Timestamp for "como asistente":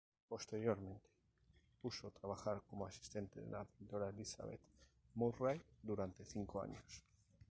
2.67-3.39